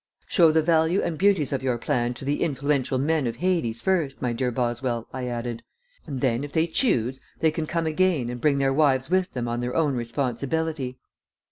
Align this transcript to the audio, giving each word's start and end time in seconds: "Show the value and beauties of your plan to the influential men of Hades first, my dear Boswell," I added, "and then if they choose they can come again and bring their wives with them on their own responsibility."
"Show 0.27 0.49
the 0.49 0.63
value 0.63 0.99
and 1.03 1.15
beauties 1.15 1.53
of 1.53 1.61
your 1.61 1.77
plan 1.77 2.15
to 2.15 2.25
the 2.25 2.41
influential 2.41 2.97
men 2.97 3.27
of 3.27 3.35
Hades 3.35 3.81
first, 3.81 4.19
my 4.19 4.33
dear 4.33 4.49
Boswell," 4.49 5.07
I 5.13 5.27
added, 5.27 5.61
"and 6.07 6.21
then 6.21 6.43
if 6.43 6.51
they 6.51 6.65
choose 6.65 7.19
they 7.39 7.51
can 7.51 7.67
come 7.67 7.85
again 7.85 8.27
and 8.31 8.41
bring 8.41 8.57
their 8.57 8.73
wives 8.73 9.11
with 9.11 9.33
them 9.33 9.47
on 9.47 9.59
their 9.59 9.75
own 9.75 9.93
responsibility." 9.95 10.97